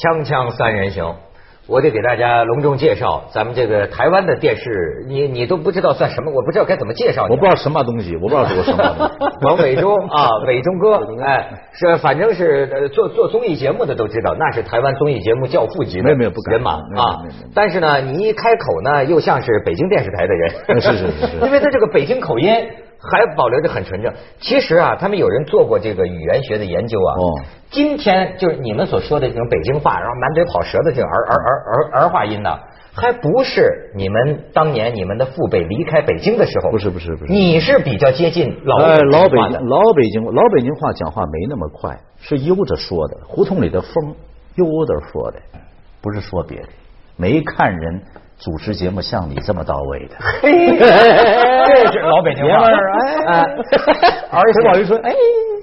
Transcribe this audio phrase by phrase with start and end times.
[0.00, 1.14] 锵锵三人行，
[1.66, 7.34] 我得给大家隆重介绍咱们这个台湾的电视，你你都不知道算什么，我不知道该怎么介绍你。
[7.34, 9.10] 我不知道什么东西，我不知道是个什么。
[9.44, 17.20] 王伟忠啊，伟忠哥， 哎，是反正是呃做做综艺节目的都知道，那是台湾综艺节目教父级的没有没有不敢人马啊。
[17.54, 22.50] 但是呢，你一开口呢，又像是北京电视台的人， 是是是是因为他这个北京口音
[23.00, 24.12] 还保留着很纯正。
[24.40, 27.14] 其实啊，他们有人做过这个语言学的研究啊。
[27.18, 27.24] 哦
[27.70, 32.58] 今天就是你们所说的这种北京话，然后满嘴跑舌的这种儿儿儿儿儿化音呢，
[32.92, 36.72] 还不是你们当年你们的父辈离开北京的时候。
[36.72, 44.16] 不是不是不是你是比较接近老哎，老北京老北京老北京话讲话没那么快，是悠着说的，胡同里的风
[44.56, 45.38] 悠着说的，
[46.02, 46.66] 不是说别的。
[47.16, 48.02] 没看人
[48.40, 50.16] 主持节目像你这么到位的。
[50.42, 52.92] 这是老北京话，儿
[53.26, 53.44] 哎
[54.32, 55.12] 而且陈宝玉说哎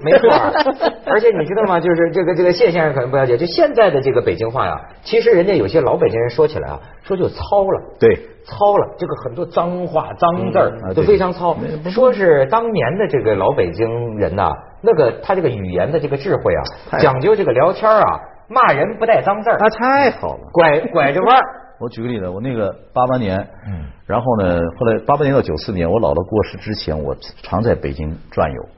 [0.04, 0.54] 没错儿，
[1.10, 1.80] 而且你知道吗？
[1.80, 7.82] 就是这个这个谢先生可能不了解，就现在的这个北京话呀，其实人家有些老北京人说起来啊，说就糙了。
[8.00, 11.58] 对，糙了，这个很多脏话、脏字儿都非常糙。
[11.90, 20.42] 说是当年的这个老北京人呐，那个他这个语言的这个智慧啊，讲究这个聊天啊，骂人不带脏字儿，那太好了。
[20.54, 21.57] 拐拐着弯儿。
[21.80, 28.70] 我举个例子，我那个八八年，嗯，然后呢，后来八八年到九四年，我姥姥过世之前，我常在北京转悠，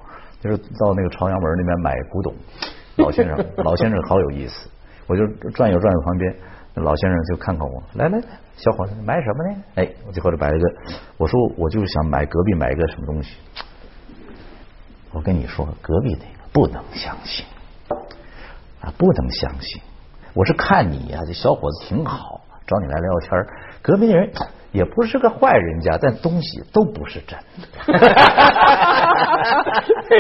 [0.41, 2.33] 就是到那个朝阳门那边买古董。
[2.97, 4.69] 老先生，老先生好有意思，
[5.07, 6.35] 我就转悠转悠旁边，
[6.73, 8.25] 那老先生就看看我，来来来，
[8.57, 9.63] 小伙子买什么呢？
[9.75, 10.67] 哎，我就后来买了一个，
[11.17, 13.37] 我说我就是想买隔壁买一个什么东西。
[15.13, 17.45] 我跟你说，隔壁那个不能相信
[18.81, 19.81] 啊，不能相信。
[20.33, 22.38] 我是看你呀、这小伙子挺好，
[22.69, 23.47] 找你来聊天儿
[23.81, 24.29] 隔壁那人
[24.71, 27.43] 也不是个坏人家，但东西都不是真的。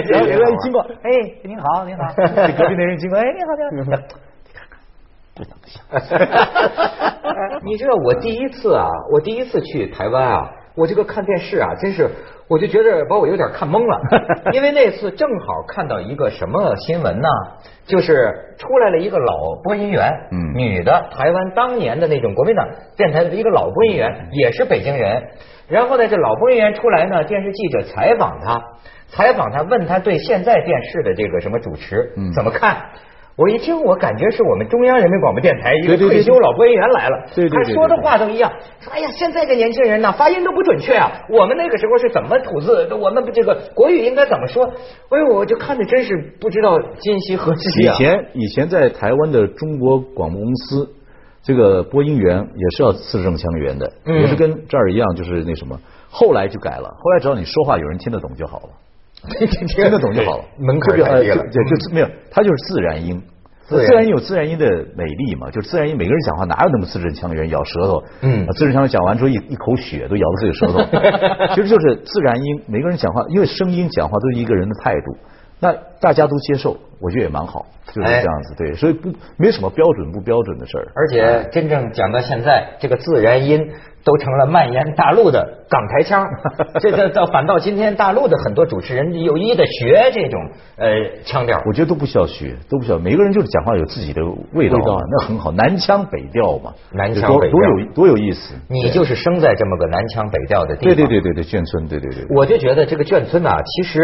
[0.09, 1.11] 然后有人一经过，哎，
[1.43, 2.03] 您好，您好。
[2.17, 3.85] 这隔壁那人经过，哎，你好，你好。
[3.85, 4.79] 你看看，
[5.35, 6.17] 不能相信。
[7.63, 12.09] 你知道我第一次啊，我第一次去台湾啊，我这个看电视啊，真是
[12.47, 13.99] 我就觉得把我有点看懵了，
[14.53, 17.27] 因为那次正好看到一个什么新闻呢？
[17.85, 25.23] 就是出来了一个老播音员，嗯女的，台湾当年的那种国民党电台的一个老播音员，也是北京人。
[25.67, 28.61] 然后呢，这老播音员出来呢，电视记者采访他，
[29.07, 32.77] 采访他，问他对现在电视的这个什么主持嗯怎么看。
[33.39, 38.51] 我一听，我感觉是我们中央人民广播电台一个退休老播音员来了，他说的话都一样，
[38.81, 41.09] 说哎呀，现在这年轻人呐，发音都不准确啊。
[41.29, 44.65] 我们那个时候是怎么吐字，我们这个国语应该怎么说？
[44.65, 47.93] 哎呦，我就看着真是不知道今夕何夕啊。
[47.93, 50.89] 以前以前在台湾的中国广播公司，
[51.41, 55.79] 这个播音员也是要字正腔圆的，嗯也是跟这儿一样，就是那什么。
[56.09, 58.69] 后来就改了，后来只要你说话有人听得懂就好了，
[59.27, 61.35] 听得懂就好了，门槛特别太低了。
[61.43, 63.21] 呃就就就没有，它就是自然音。
[63.67, 64.65] 自然音有自然音的
[64.97, 68.43] 美丽嘛，就是自然音，每个人讲话哪有那么字正腔圆，咬舌头，嗯。
[68.47, 70.79] 啊字正腔圆讲完之后一一口血都咬到自己舌头，
[71.53, 75.17] 其实就是自然音，每个人讲话，因为声音讲话都是一个人的态度，
[75.59, 78.21] 那大家都接受，我觉得也蛮好，就是哎。
[78.21, 83.69] 这样子，对，所以不没什么标准不标准的事儿，而且真正讲到现在，这个自然音
[84.05, 86.25] 都成了蔓延大陆的港台腔。
[86.79, 90.39] 这 这到反倒今天大陆的很多主持人有意的学这种
[90.77, 90.87] 呃
[91.25, 91.61] 腔调。
[91.65, 94.21] 我觉得都不需要学，都不需要，每个人就是讲话有自己的
[94.53, 97.51] 味道味道，那很好，南腔北调嘛，南腔北调。
[97.51, 101.07] 多有多有意思，你就是生在这么个南腔北调的地对方。
[101.09, 103.99] 对对对对，眷村，对对对，我就觉得这个眷村呐、其实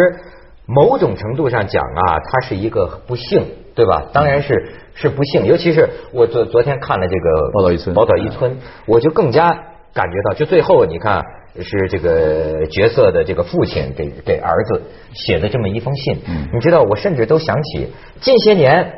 [0.68, 3.46] 某种程度上讲啊，它是一个不幸，
[3.76, 4.06] 对吧？
[4.14, 9.54] 当然是是不幸，尤其是我昨昨天看了这个宝岛一村宝岛一村，我就更加
[9.94, 11.24] 感觉到，就最后你看
[11.62, 14.82] 是这个角色的这个父亲给给儿子
[15.14, 18.92] 写的这么一封信，嗯你知道，我甚至都想起近些年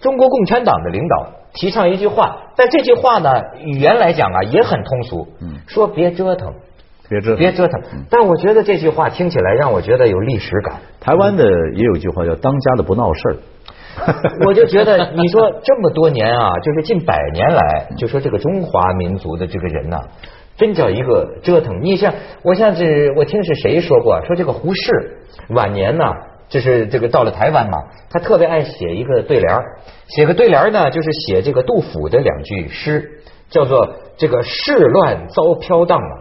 [0.00, 3.30] 中国共产党的领导提倡一句话，但这句话呢，
[3.60, 6.52] 语言来讲啊也很通俗，嗯说别折腾。
[7.20, 7.80] 别折腾别折腾。
[8.10, 10.76] 但我觉得这句话听起来让我觉得有历史感。
[11.00, 11.44] 台湾的
[11.74, 13.36] 也有一句话叫“当家的不闹事儿”，
[14.46, 19.98] 我就觉得，你说这么多年啊，就是近百年来，就说这个中华民族的这个人呐、
[20.56, 21.82] 真叫一个折腾。
[21.82, 22.12] 你像
[22.42, 25.18] 我像是我听是谁说过，说这个胡适
[25.50, 26.12] 晚年呐、
[26.48, 27.78] 就是这个到了台湾嘛，
[28.10, 29.62] 他特别爱写一个对联儿
[30.08, 33.20] 写个对联儿呢，就是写这个杜甫的两句诗，
[33.50, 36.14] 叫做这个世乱遭飘荡啊，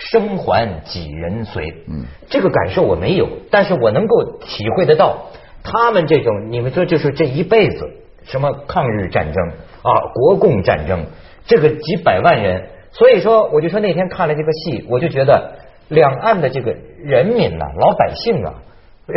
[0.00, 1.84] 生还几人随。
[1.86, 5.26] 嗯，这个感受我没有，但是我能够体会得到，
[5.62, 7.88] 他们这种你们说就是这一辈子，
[8.24, 9.48] 什么抗日战争
[9.82, 11.04] 啊，国共战争，
[11.44, 15.52] 这个几百万人，所以说我就说那天看了这个戏，我就觉得
[15.88, 16.74] 两岸的这个
[17.04, 18.54] 人民呐、老百姓啊，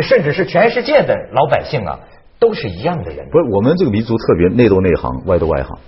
[0.02, 1.98] 甚至是全世界的老百姓啊，
[2.38, 3.26] 都是一样的人。
[3.30, 5.78] 不是我们这个民族特别内斗内行，外斗外行。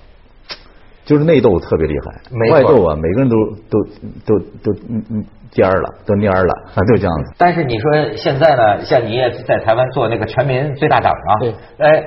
[1.07, 3.37] 就是内斗特别厉害外斗啊，每个人都
[3.71, 3.83] 都
[4.27, 7.33] 都都嗯嗯颠儿了，都蔫儿了，啊，就这样子。
[7.39, 12.05] 但是你说现在呢，像你也在台湾做那个全民最大党啊，对哎，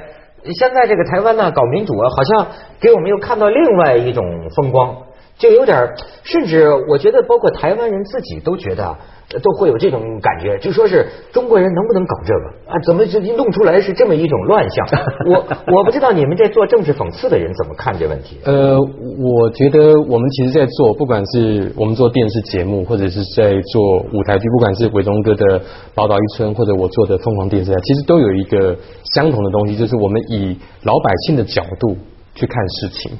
[0.53, 2.47] 现在这个台湾呢搞民主啊，好像
[2.81, 4.23] 给我们又看到另外一种
[4.55, 4.95] 风光，
[5.37, 8.97] 就有点，甚至我觉得包括台湾人自己都觉得
[9.43, 12.79] 都会有这种感觉，就说是中国人能不能搞这个啊？
[12.85, 14.87] 怎么就弄出来是这么一种乱象？
[15.29, 15.45] 我
[15.75, 18.37] 我不知道你们这做政治讽刺的人怎么看这问题？
[18.45, 25.59] 呃，我觉得我们其实，在做不管是我们做电视节目，或者是在做舞台剧，不管是伟忠哥的
[25.93, 28.75] 《宝岛一村》，或者我做的《疯狂电视台》，其实都有一个
[29.13, 31.95] 相同的东西，就是我们以老百姓的角度
[32.33, 33.11] 去看事情。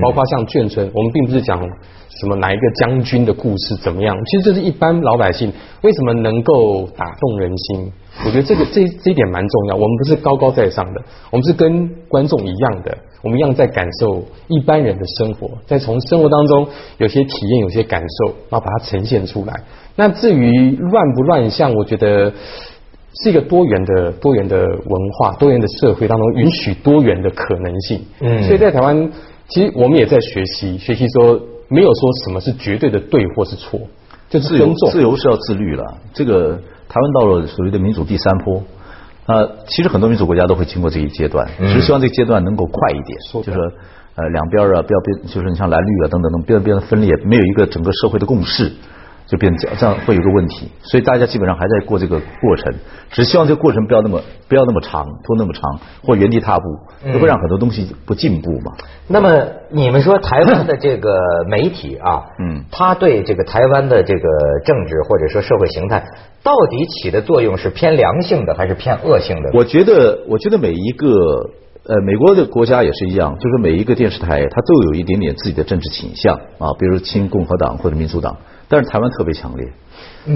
[0.00, 1.60] 包括像眷村，我们并不是讲
[2.20, 5.52] 什么哪一个将军的故事怎么样，其实这是一般老百姓
[5.82, 7.92] 为什么能够打动人心。
[8.26, 9.74] 我觉得这个这这一点蛮重要。
[9.74, 16.68] 我们不是高高在上的，我们是跟观众一样的，我们一样在感受一般人的生活，在从生活当中
[16.98, 19.54] 有些体验、有些感受，然后把它呈现出来。
[19.96, 22.30] 那至于乱不乱象，我觉得
[23.22, 28.02] 是一个多元的多元的文化、多元的社会当中允许多元的可能性。
[28.20, 29.10] 嗯所以在台湾，
[29.48, 33.80] 其实我们也在学习，学习说没有说什么是绝对的对或是错，
[34.30, 34.90] 就是自由尊重。
[34.90, 35.98] 自由是要自律了。
[36.14, 36.58] 这个
[36.88, 38.62] 台湾到了所谓的民主第三波，
[39.26, 43.64] 呃，其实很多民主国家都会经过这一阶段，只是希望这个阶段能够快一点，说就是说
[44.14, 48.72] 呃两边啊不要变，就是你像蓝绿啊等等等变得变得分裂，没有一个整个社会的共识。
[49.32, 52.74] 就变这样，这样会有一个问题，所以大家基本上还在过这个过程，
[53.10, 56.64] 只希望这个过程不要那么不要那么长，拖那么长，或原地踏步，
[57.02, 57.14] 嗯。
[57.14, 58.72] 这会让很多东西不进步嘛。
[59.08, 61.16] 那么你们说台湾的这个
[61.48, 62.66] 媒体啊，嗯。
[62.70, 64.28] 他对这个台湾的这个
[64.66, 66.04] 政治或者说社会形态，
[66.42, 69.50] 到底起的作用是偏良性的还是偏恶性的？
[69.54, 71.08] 我觉得，我觉得每一个
[71.84, 78.36] 呃，美国的国家也是一样，就是每一个电视台它都有一点点自己的政治倾向啊，比如亲共和党或者民主党，
[78.72, 79.68] 但是台湾特别强烈。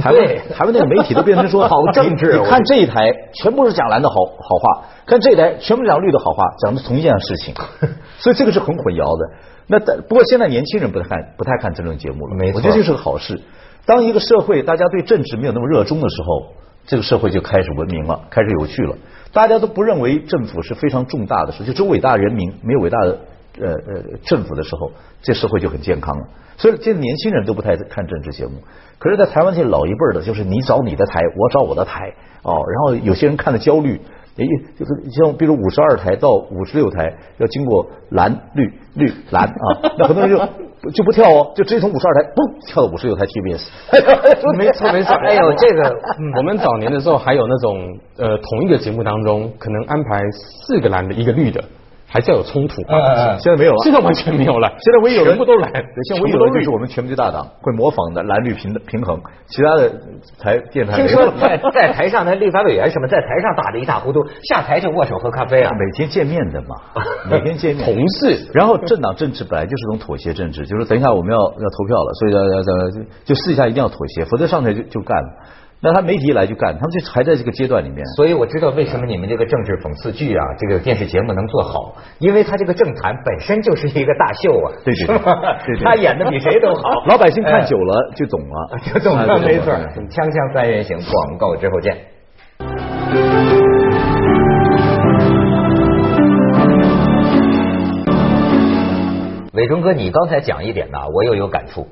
[0.03, 7.55] 台湾台湾那个媒体都变成说 好政治你看这一台全部是讲蓝的好好话，看这一台全部讲绿的好话，讲的同一件事情，
[8.21, 9.35] 所以这个是很混淆的。
[9.69, 13.41] 那但不过现在年轻人不太看不太看政论节目了，没错我觉得这是个好事。
[13.87, 16.53] 当一个社会大家对政治没有那么热衷的时候，
[16.87, 18.97] 这个社会就开始文明了，开始有趣了。
[19.33, 23.19] 大家都不认为政府是非常重大的事，就只有伟大的人民，没有伟大的
[23.61, 24.91] 呃呃政府的时候，
[25.23, 26.25] 这社会就很健康了。
[26.59, 28.53] 所以，这年轻人都不太看政治节目。
[28.99, 34.01] 可是，在台湾这老一辈儿的，就是你找你的台，我找我的台，哦，然后有些人看的焦虑，
[34.37, 34.47] 也，
[34.79, 40.35] 就是像比如五十二台到五十六台要经过蓝绿绿蓝啊，那很多人
[40.83, 43.69] 就就不跳哦，就直接从五十二台嘣跳到五十六台 TBS。
[44.57, 45.95] 没错没错，哎呦，这个
[46.39, 51.63] 我们早年的时候还有那种呃同一个节目当中可能安排四个蓝的一个绿的，
[52.17, 52.81] 还叫有冲突。
[52.89, 56.71] 嗯嗯嗯现在没有了，现在完全没有了，现在唯一有的全部都蓝，对现在唯一有的就是。
[56.71, 59.91] 我们全民最大党会模仿的蓝绿平平衡，其他的
[60.39, 65.71] 台电台听说在在台上，那立法委员什么在台上打的一塌糊涂，下台就握手喝咖啡啊。
[65.73, 66.77] 每天见面的嘛，
[67.31, 67.85] 每天见面。
[67.85, 75.29] 同事然后政党政治本来就是一种妥协政治，就是等一下我们要要投票了，所以要要要就就私底下一定要妥协，否则上台就就干了。
[75.81, 78.05] 那他媒体一来就干，他们就还在这个阶段里面。
[78.17, 89.67] 所以我知道为什么你们这个政治讽刺剧啊，这个电视节目能做好，因为他这个政坛本身就是一个大秀啊，对对 他演的比谁都好， 老百姓看哎久了 就懂了，就懂了，哎没错。
[89.67, 91.97] 对锵锵三人行，广告之后见。
[99.53, 101.87] 伟忠哥，你刚才讲一点呢，我又有感触，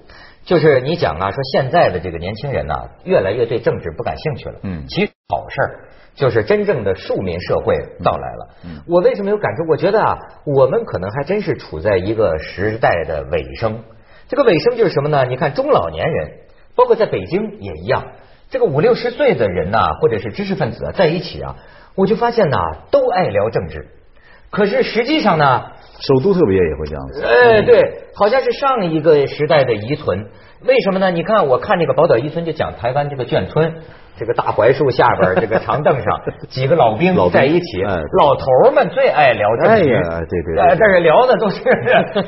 [0.44, 2.74] 就是你讲啊，说现在的这个年轻人呢，
[3.04, 4.54] 越来越对政治不感兴趣了。
[4.62, 5.70] 嗯其实好事儿，
[6.14, 8.48] 就是真正的庶民社会到来了。
[8.64, 9.64] 嗯我为什么有感触？
[9.68, 13.82] 我觉得啊，我们可能还真是处在一个时代的尾声。
[14.28, 15.24] 这个尾声就是什么呢？
[15.24, 16.30] 你看中老年人，
[16.76, 18.08] 包括在北京也一样，
[18.50, 21.56] 这个五六十岁的人呐、或者是知识分子啊，在一起啊，
[21.94, 22.58] 我就发现呐、
[22.90, 23.88] 都爱聊政治。
[24.50, 27.24] 可是实际上呢，首都特别也会这样子。
[27.24, 27.80] 哎，对，
[28.14, 30.26] 好像是上一个时代的遗存。
[30.66, 31.10] 为什么呢？
[31.10, 33.74] 你看，我看这个《宝岛遗村》就讲台湾这个眷村，
[34.16, 39.70] 这个大槐树下边 这个长凳上，几个老兵老在一起，哎老头们最爱聊政治。
[39.70, 41.60] 哎呀对对对哎但是聊的都是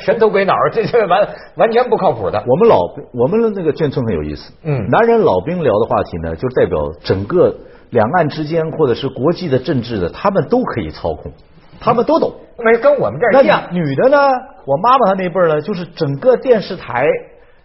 [0.00, 2.44] 神头鬼脑，这这完完全不靠谱的。
[2.46, 2.80] 我们老
[3.14, 7.54] 我们的那个眷村很有意思，嗯男人老兵聊的话题呢，就代表整个
[7.88, 11.32] 两岸之间或者是国际的政治的，他们都可以操控，
[11.80, 12.34] 他们都懂。
[12.58, 13.64] 没跟我们这儿那一样。
[13.70, 14.18] 女的呢？
[14.66, 17.04] 我妈妈她那辈儿呢，就是整个电视台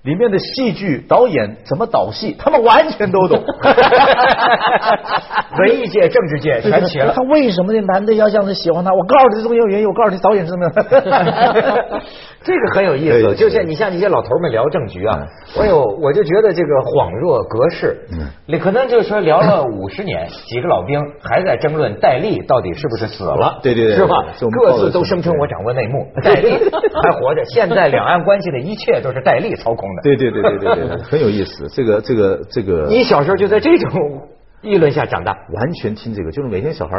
[0.04, 3.42] 里面的戏剧导演怎么导戏， 他们完全都懂。
[5.60, 7.22] 文艺界、政治界全齐了他。
[7.24, 8.92] 为什么那男的要这样子喜欢他？
[8.94, 10.74] 我告诉你这么有原因，我告诉你导演是怎么样。
[12.44, 15.28] 这个很有意思，就像你像那些老头们聊政局啊，
[15.60, 18.06] 哎呦，我就觉得这个恍若隔世。
[18.12, 24.16] 嗯，你可能就是说聊了五十年，几个老兵还在争论戴笠到底是不是死了，对对对，是吧？
[24.52, 26.50] 各自都声称我掌握内幕，戴笠
[27.04, 27.46] 还活着。
[27.46, 30.02] 现在两岸关系的一切都是戴笠操控的。
[30.02, 31.68] 对对对对对对，很有意思。
[31.70, 34.28] 这个这个这个，你小时候就在这种
[34.64, 36.94] 议论下长大，完全听这个，就是每天小孩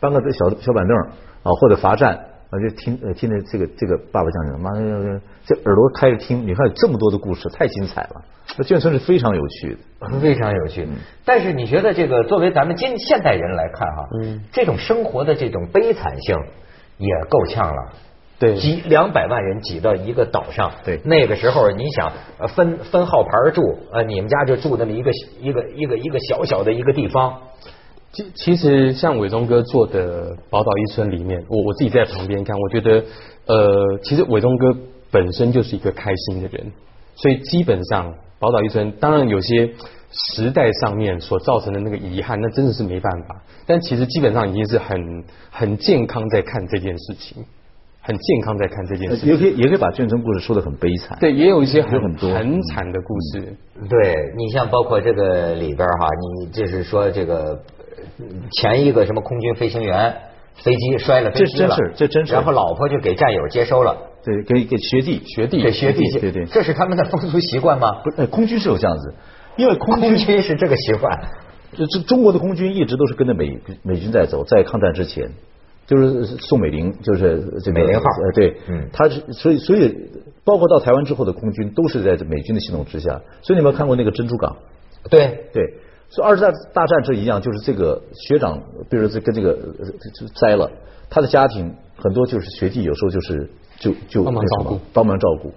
[0.00, 0.96] 搬个小小板凳
[1.44, 2.18] 啊，或者罚站。
[2.50, 8.22] 啊，就听呃听着这个这个爸爸讲讲，妈呀，这耳朵开着听，你看这么多的故事，太精彩了。
[8.56, 10.88] 那眷村是非常有趣的，非常有趣。
[11.26, 16.36] 但是你觉得这个作为咱们今现代人来看哈，嗯，这种生活的这种悲惨性
[16.96, 17.92] 也够呛了。
[18.38, 22.12] 对，挤两百万人挤到一个岛上，对，那个时候你想
[22.54, 23.60] 分分号牌住，
[23.92, 27.36] 呃，你们家就住那么一个一个一个一个小小的一个地方。
[28.10, 33.04] 其其实像伟忠哥做的宝岛一村里面，我我自己在旁边看，我觉得
[33.46, 34.74] 呃，其实伟忠哥
[35.10, 36.72] 本身就是一个开心的人，
[37.14, 39.70] 所以基本上宝岛一村，当然有些
[40.34, 43.42] 时代上面所造成的那个遗憾，那真的是没办法。
[43.66, 47.44] 但其实基本上已经是很很健康在看这件事情，
[48.00, 49.28] 很健康在看这件事情。
[49.28, 53.54] 也可以也可以把眷村故事说的很悲惨，对，也有一些很很多很惨的故事。
[53.86, 56.08] 对你像包括这个里边哈，
[56.40, 57.60] 你就是说这个。
[58.52, 60.16] 前一个什么空军飞行员，
[60.56, 68.02] 飞机摔了，这真是这真是，然后老婆就给战友接收了，对，给给学弟学弟给学弟，对对，这是他们的风俗习惯吗？
[68.02, 69.14] 不，空军是有这样子，
[69.56, 71.16] 因为空军是这个习惯，
[71.76, 75.30] 这这中国的空军一直都是跟着美美军在走，在抗战之前，
[75.86, 79.96] 就是宋美龄，就是这美龄号，呃，对，嗯，他是所以所以
[80.44, 84.56] 包括到台湾之后的空军都是在美军的系统之下，所以你有没有看过那个珍珠港？
[85.08, 85.44] 对。
[85.52, 85.74] 对。
[86.10, 89.52] 所以二战大战这一样，就是这个学长，比如这跟这个
[90.14, 90.70] 就栽了，
[91.10, 95.52] 他的家庭很多就是学弟，有时候就是就就帮忙照顾，帮忙照顾，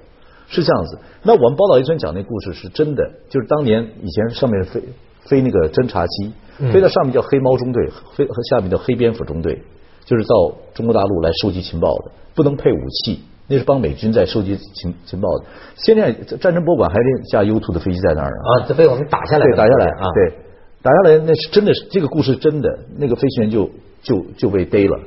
[0.48, 1.00] 是这样子。
[1.24, 4.84] 那我们包岛一村讲那故事是真的，就是当年以前上面飞
[5.22, 6.34] 飞那个侦察机，
[6.72, 9.64] 飞到上面叫黑猫中队，飞和下面叫黑蝙蝠中队，
[10.04, 13.22] 就是到中国大陆来收集情报的，不能配武器。
[13.52, 15.46] 那是帮美军在收集情情报的。
[15.76, 20.34] 现在战争博物馆还得架 U 2的飞机在那儿啊，这被我们打下来，对，打下来啊，对，
[20.82, 23.70] 打下来那是真的是这个故事真的，那个飞行员就
[24.02, 24.98] 就就被逮了，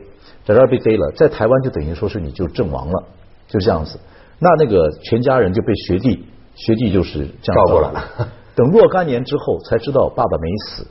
[0.45, 3.05] 在这儿被逮了，在台湾就等于说是你就阵亡了，
[3.49, 3.99] 就这样子。
[4.39, 8.29] 那那个全家人就被学弟，学弟就是这样照顾了。
[8.55, 10.87] 等若干年之后才知道爸爸没死，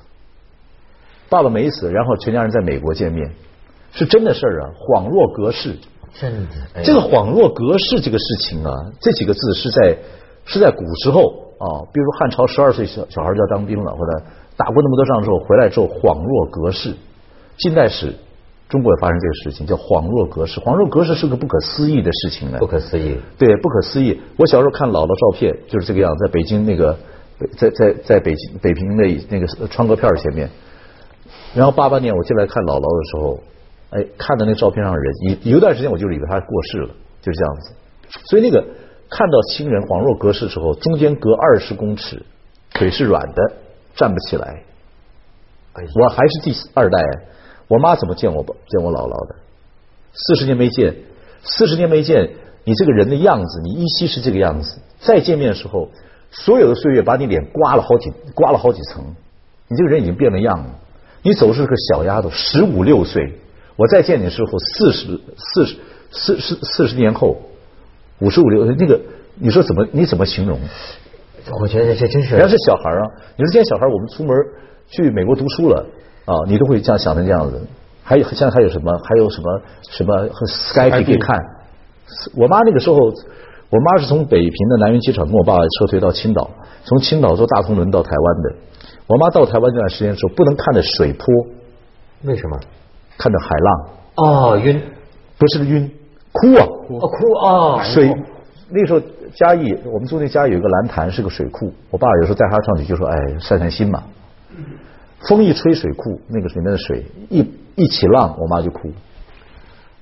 [1.30, 3.30] 爸爸没死，然后全家人在美国见面，
[3.92, 5.78] 是真的事儿啊，恍若隔世。
[6.20, 9.98] 真的，这个恍若隔世这个事情啊，这几个字是在
[10.46, 11.28] 是在古时候
[11.58, 14.24] 啊，比如汉朝十二岁小小孩就要当兵了，或者
[14.56, 16.94] 打过那么多仗之后回来之后恍若隔世。
[17.58, 18.14] 近代史
[18.70, 20.62] 中国也发生这个事情，叫恍若隔世。
[20.62, 23.18] 恍若隔世是个不可思议的事情呢，不可思议。
[23.40, 24.22] 对，不可思议。
[24.38, 26.96] 我小时候看姥姥照片就是这个样，在北京那个
[27.58, 30.50] 在在在北京北平那那个窗格片前面，
[31.56, 33.40] 然后八八年我进来看姥姥的时候。
[33.96, 35.14] 哎，看到那照片上的人，
[35.46, 36.90] 有有一段时间我就以为他过世了，
[37.22, 37.74] 就是这样子。
[38.26, 38.66] 所以那个
[39.08, 42.24] 看到亲人恍若隔世的时候，中间隔二十公尺，
[42.74, 43.54] 腿是软的，
[43.96, 44.64] 站不起来。
[45.76, 47.00] 我还是第二代，
[47.68, 49.36] 我妈怎么见我见我姥姥的？
[50.14, 50.96] 四十年没见，
[51.44, 52.32] 四十年没见，
[52.64, 54.80] 你这个人的样子，你依稀是这个样子。
[55.00, 55.90] 再见面的时候，
[56.32, 59.04] 所有的岁月把你脸刮了好几刮了好几层，
[59.68, 60.80] 你这个人已经变了样了。
[61.22, 63.38] 你走是个小丫头，十五六岁。
[63.76, 65.76] 我再见你的时候，四十四十
[66.12, 67.38] 四十四十年后，
[68.20, 69.00] 五十五六那个，
[69.36, 70.60] 你说怎么你怎么形容？
[71.60, 72.36] 我觉得这真是。
[72.36, 73.04] 人家是小孩啊，
[73.36, 74.36] 你说现在小孩，我们出门
[74.88, 75.86] 去美国读书了
[76.26, 77.62] 啊，你都会这样想成这样子。
[78.04, 78.92] 还有现在还有什么？
[79.04, 81.36] 还有什么什么和 Skype 可以看？
[82.38, 86.52] 我妈那个时候，我妈是从北平的南云机场跟我爸爸撤退到青岛，
[86.84, 88.56] 从青岛坐大通轮到台湾的。
[89.08, 91.28] 我妈到台湾这段时间的时候，不能看的水坡。
[92.24, 92.60] 为什么？
[93.18, 93.90] 看着海浪。
[94.16, 94.82] 哦晕，
[95.38, 95.90] 不是晕，
[96.32, 96.66] 哭啊。
[96.88, 98.14] 哭啊水
[98.70, 99.02] 那时候
[99.36, 104.04] 嘉义我们住那家有一个蓝潭是个水库，我爸有时候带他上去就说哎散散心嘛，
[105.28, 108.92] 风一吹水库那个里面的水一一起浪我妈就哭，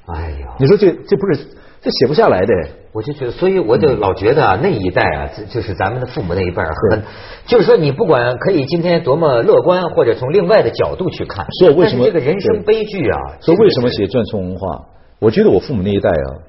[0.08, 0.48] 哎呦。
[0.60, 1.48] 你说这这不是
[1.82, 2.54] 这写不下来的。
[2.94, 7.04] 我就觉得，所以我就老觉得啊，那一代啊，就是咱们的父母那一辈很，
[7.46, 13.18] 就是说你不管可以今天多么乐观，或者从另外的角度去看，所以为什么这个人生悲剧啊？
[13.40, 14.88] 所以为什么写传村文化？
[15.20, 16.44] 我觉得我父母那一代啊，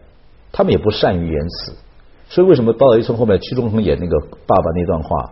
[0.51, 1.73] 他们也不善于言辞，
[2.29, 5.31] 所以为什么《报道一村》后面屈中恒演那个爸爸那段话，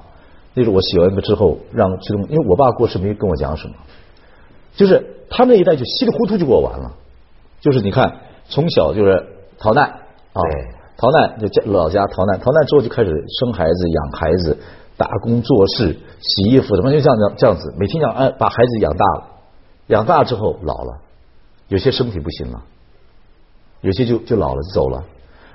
[0.55, 3.75] 那是我写完之后让屈中，因为我爸过世没跟我讲什么，
[4.77, 6.93] 就是他们那一代就稀里糊涂就给我完了，
[7.61, 9.27] 就是你看从小就是
[9.61, 10.41] 逃难啊。
[10.97, 14.59] 逃难就家老家逃难，逃难之后就开始生孩子、养孩子、
[14.99, 19.25] 打工做事、洗衣服，怎么就这样这样这样子，每天养哎把孩子养大了，
[19.87, 20.99] 养大之后老了，
[21.69, 22.63] 有些身体不行了，
[23.81, 25.05] 有些就就老了就走了。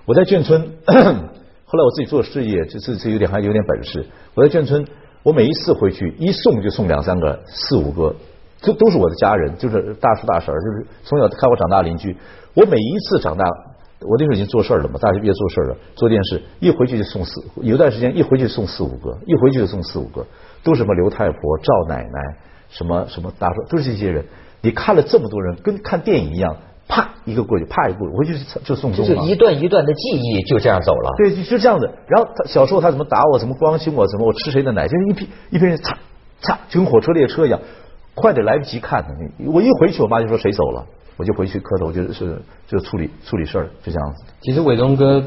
[0.05, 4.03] 我在眷村， 后来我自己做事业，就自己有点还有点本事。
[4.33, 4.83] 我在眷村，
[5.21, 8.15] 我每一次回去一送就送两三个、四五个，
[8.62, 12.17] 这都是我的家人，就是大叔大婶儿，就是从小看我长大的邻居。
[12.55, 13.45] 我每一次长大，
[14.01, 20.25] 我那时候已经做事儿了嘛，大学毕业做事儿了，做电视，一回去就送四，有段时间一回去送四五个，一回去就送四五个，
[20.63, 22.37] 都是什么刘太婆、赵奶奶，
[22.69, 24.25] 什么什么大叔，都是这些人。
[24.61, 29.15] 你看了这么多人，跟看电影一样，啪一个过去，啪一个过去，回去就就送终了。
[29.15, 31.11] 就是一段一段的记忆就这样走了。
[31.17, 31.89] 对，就就这样子。
[32.07, 35.97] 然后他小时候他怎么打我，怎么关心我，怎么我吃谁的奶，就是一批一批人擦
[36.41, 37.59] 擦，就跟火车列车一样，
[38.13, 39.09] 快点来不及看的。
[39.51, 40.85] 我一回去，我妈就说谁走了，
[41.17, 44.25] 我就回去磕头，就是就处理处理事儿，就这样子。
[44.41, 45.24] 其实伟东哥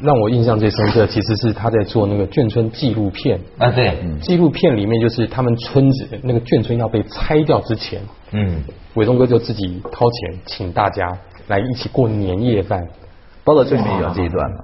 [0.00, 3.38] 让我印象最深刻，其实是他在做那个眷村纪录片。
[3.58, 8.00] 啊，对，纪录片里面就是他们村子那个眷村要被拆掉之前，
[8.32, 11.16] 嗯，伟东哥就自己掏钱请大家
[11.46, 12.84] 来一起过年夜饭。
[13.44, 14.56] 包到这里面有这一段了。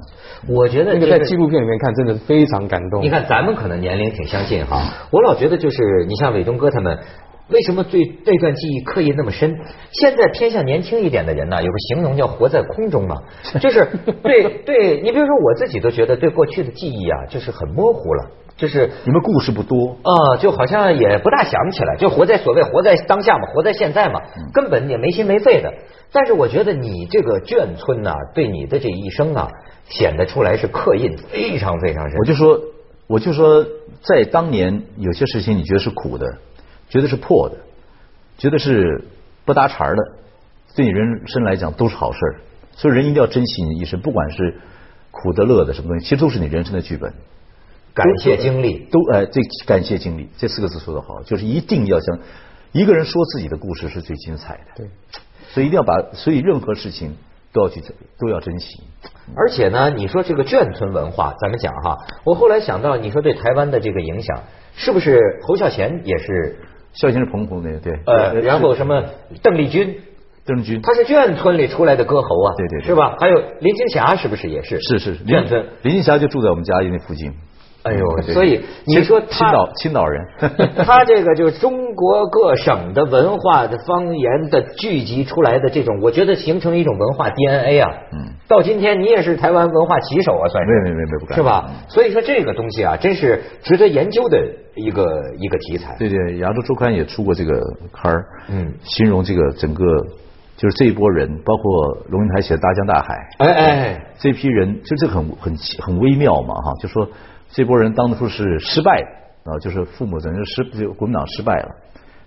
[0.48, 3.02] 我觉得那个这个在纪录片里面看真的是非常感动。
[3.02, 5.76] 你看，咱们可能年龄挺相近哈，我老觉得就是
[6.08, 6.98] 你像伟东哥他们。
[7.50, 9.58] 为什么对这段记忆刻印那么深？
[9.92, 13.16] 现在偏向年轻一点的人呢，有个形容叫“活在空中”嘛，
[13.60, 13.86] 就是
[14.22, 24.20] 对对，你比如说我自己都觉得对过去的记忆啊，就是很模糊了，就是你们故事不多，啊、就好像也不大想起来，就活在所谓活在当下嘛，活在现在嘛，
[24.52, 25.72] 根本也没心没肺的。
[26.12, 29.48] 但是我觉得你这个眷村呐、对你的这一生啊，
[29.88, 32.18] 显得出来是刻印非常非常深。
[32.18, 32.60] 我就说，
[33.06, 33.64] 我就说，
[34.02, 36.26] 在当年有些事情你觉得是苦的，
[36.90, 37.56] 觉得是破的，
[38.36, 39.02] 觉得是
[39.46, 40.02] 不搭茬儿的，
[40.76, 42.40] 对你人生来讲都是好事儿。
[42.72, 44.60] 所以人一定要珍惜你的一生，不管是
[45.10, 47.12] 苦的、乐的什么东西，其实都是你人生的剧本。
[47.92, 52.18] 感谢经历，都哎，这感谢经历这四个字说得好，就是一定要像
[52.72, 54.62] 一个人说自己的故事是最精彩的。
[54.76, 54.86] 对，
[55.48, 57.16] 所以一定要把，所以任何事情
[57.52, 57.82] 都要去
[58.18, 58.82] 都要珍惜。
[59.36, 64.44] 而且呢，你说这个眷村文化，咱们讲哈，我后来想到，你说对台湾的这个影响，
[64.76, 66.56] 是不是侯孝贤也是？
[66.92, 69.04] 孝心是澎湖那个对，呃，然后什么
[69.42, 69.96] 邓丽君，
[70.44, 73.16] 邓丽君，他是眷村里出来的歌喉啊，对对对是吧？
[73.20, 74.80] 还有林青霞是不是也是？
[74.80, 75.64] 是是眷村。
[75.82, 77.32] 林青霞就住在我们家那附近。
[77.82, 80.22] 哎呦，对所以你说青岛青岛人，
[80.84, 87.90] 他这个就是中国各省的文化的方言的聚集出来的这种，我觉得形成一种文化 DNA 啊。
[88.12, 90.72] 嗯，到今天你也是台湾文化旗手啊，算是。
[90.72, 91.70] 没没没没不敢是吧？
[91.88, 95.06] 所以说这个东西啊，真是值得研究的一个
[95.38, 95.94] 一个题材。
[96.00, 97.60] 对对，亚洲周刊也出过这个
[97.92, 99.84] 刊儿，嗯形容这个整个
[100.56, 107.08] 就是这一波人，包括龙应台写的《大江大海》，哎哎，这批人就这很很很微妙嘛哈，就说
[107.50, 111.68] 这波人当初是失败的啊，就是父母等于失就国民党失败了，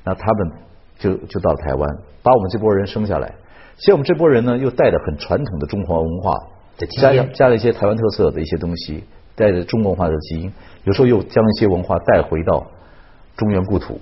[0.06, 0.52] 那他们
[0.98, 1.90] 就就到台湾，
[2.24, 3.30] 把我们这波人生下来。
[3.78, 6.32] 现在我们这波人呢，又带着很传统的中华文化
[7.00, 9.04] 加上加了一些台湾特色的一些东西，
[9.36, 12.66] 带着中国文化的基因，有时候又将一些文化带回到
[13.38, 14.00] 中原故土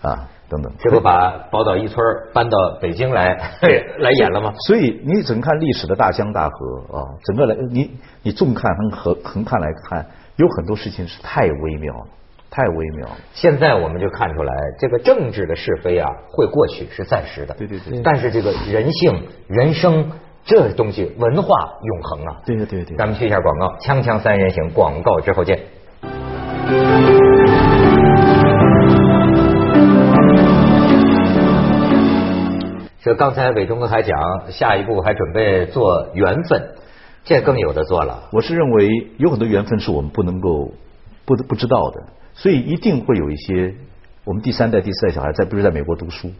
[0.00, 0.72] 啊等等。
[0.78, 1.98] 这不把宝岛一村
[2.32, 3.36] 搬到北京来
[3.98, 4.52] 来演了吗？
[4.66, 7.90] 所以你整看历史的大江大河啊，整个来你
[8.22, 12.06] 你纵看横横横看来看，有很多事情是太微妙了，
[12.54, 13.16] 太微妙了。
[13.32, 17.54] 现在我们就看出来，这个政治的是非啊，会过去是暂时的。
[17.54, 20.08] 对对对但是这个人性、人生
[20.44, 22.36] 这东西，文化永恒啊。
[22.46, 25.58] 对对对对咱们去一下广告，锵锵三人行，广告之后见。
[33.02, 34.16] 这刚才伟忠哥还讲，
[34.52, 36.68] 下一步还准备做缘分，
[37.24, 38.28] 这更有的做了。
[38.30, 40.70] 我是认为有很多缘分是我们不能够
[41.26, 42.02] 不不知道的，
[42.34, 43.74] 所以一定会有一些
[44.24, 46.30] 我们第三代、第四代小孩在，比如在美国读书，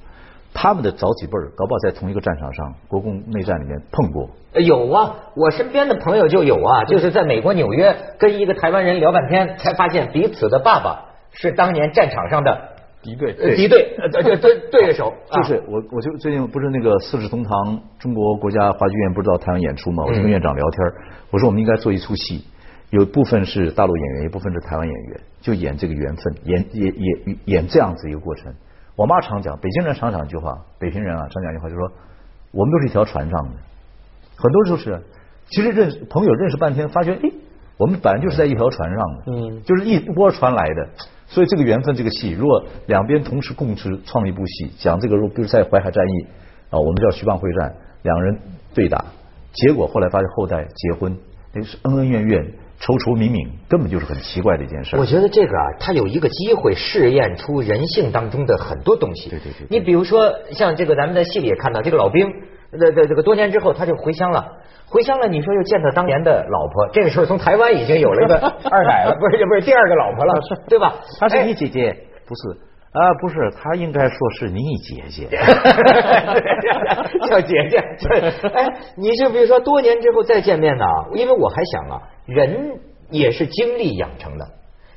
[0.53, 4.29] 他们的早几辈儿搞不好在同一个战场上，国共内战里面碰过。
[4.53, 12.69] 呃有啊，我身边的朋友就有啊，就是在美国纽约跟一个台湾人聊半天，才发现彼此的爸爸是当年战场上的
[13.03, 20.05] 敌对呃敌对呃对对对手，啊 就是我，我就最近不是那个四世同堂中国国家话剧院不知道台湾演出嘛？
[20.05, 20.81] 我就跟院长聊天，
[21.31, 22.45] 我说我们应该做一出戏，
[22.91, 28.55] 有部分是大陆演员，一部分是台湾演员，就演这个缘分，演演演演这样子一个过程。
[28.97, 31.91] 我妈常讲，北京人常讲一句话，北平人啊常讲一句话，就说
[32.53, 33.57] 我们都是一条船上的，
[34.37, 35.03] 很多都是。
[35.51, 37.31] 其实认识朋友认识半天，发觉哎，
[37.77, 40.89] 我们本来就是在一条船上的，嗯就是一波船来的。
[41.27, 46.27] 所以这个缘分这个戏，如果两边同时共持创一部戏，讲这个，如果比如在淮海战役
[46.71, 48.39] 啊，我们叫徐蚌会战，两个人
[48.75, 49.05] 对打，
[49.53, 51.19] 结果后来发现后代结婚，
[51.53, 54.97] 那是恩恩怨怨、仇仇明明，根本就是很奇怪的一件事。
[54.97, 59.31] 我觉得这个啊，他有一个机会试验出人性当中的很多东西。
[59.31, 62.29] 对对对对你比如说，像这个咱们在戏里也看到，这个老兵，
[62.73, 64.45] 这这这个多年之后他就回乡了，
[64.87, 68.35] 回乡了，你说又见到当年的老婆，这个时候从台湾已经有了一个
[68.71, 70.35] 二奶了，不是不是第二个老婆了，
[70.69, 70.97] 对吧？
[71.21, 72.59] 她是哎你姐姐，不是
[72.93, 73.15] 啊？
[73.21, 75.29] 不是，他应该说是你姐姐。
[77.29, 80.85] 叫姐姐，这哎，你就比如说多年之后再见面呢，
[81.15, 82.79] 因为我还想啊，人
[83.11, 84.49] 也是经历养成的。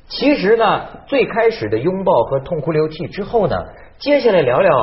[0.08, 3.56] 其实呢，最开始的拥抱和痛哭流涕之后呢，
[3.98, 4.74] 接下来聊聊，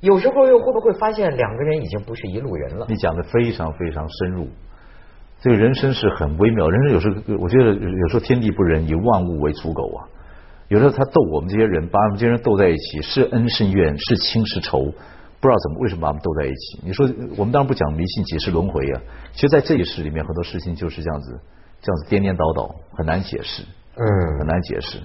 [0.00, 2.86] 有时候又会不会发现两个人已经不是一路人了？
[2.88, 4.48] 你讲的非常非常深入。
[5.40, 10.04] 这个人生是很微妙，人生有时候我觉得有时候天地不仁，以万物为刍狗啊。
[10.68, 16.80] 有时候他逗我们这些人，把我们这些人逗在一起，是恩是怨，是亲是仇，不知道怎么为什么把我们逗在一起。
[16.84, 19.00] 你说我们当然不讲迷信几世轮回啊，
[19.32, 21.40] 其实，在这一世里面，很多事情就是这样子，
[21.82, 23.62] 这样子颠颠倒倒，很难解释，
[23.96, 24.04] 嗯
[24.38, 24.98] 很难解释。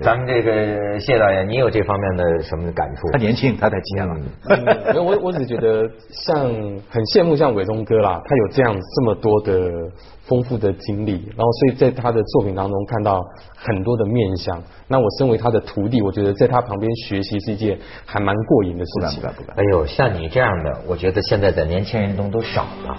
[0.00, 3.10] 咱们这个谢导演，你有这方面的什么感触？
[3.10, 4.14] 他年轻，他太浅了。
[4.48, 9.90] 嗯没有 我我只觉得像很羡慕像伟忠哥啦，他有这样这么多的
[10.22, 13.24] 丰富的经历，然后所以在他的作品当中看到
[13.56, 14.62] 很多的面相。
[14.86, 19.20] 那我身为他的徒弟，我觉得在他旁边学习是一件还蛮过瘾的事情。
[19.20, 19.56] 敢不敢不敢。
[19.56, 22.96] 哎呦，像你这样的，我觉得现在在年轻人中都少了。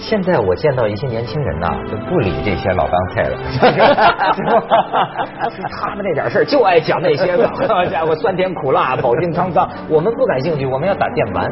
[0.00, 3.36] 现在我见到一些年轻人呐，就不理这些老帮菜了，
[5.70, 11.46] 他们那点事儿就爱讲那些个，好家伙，酸甜苦辣、饱经沧桑，我们不感兴趣，我们要打电玩。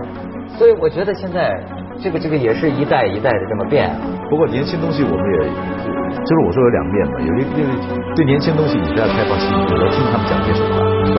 [0.56, 1.54] 所以我觉得现在
[2.02, 3.96] 这个这个也是一代一代的这么变啊。
[4.30, 5.40] 不过年轻东西我们也，
[6.24, 7.50] 就是我说有两面嘛，有一个
[8.16, 10.97] 对年轻东西你是要开放心，你要听他们。